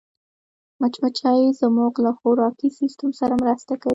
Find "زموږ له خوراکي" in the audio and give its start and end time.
1.61-2.69